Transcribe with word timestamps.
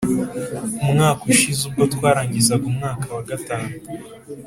umwaka 0.83 1.21
ushize 1.33 1.61
ubwo 1.65 1.83
twarangizaga 1.93 2.65
umwaka 2.71 3.07
wa 3.17 3.23
gatanu, 3.29 3.73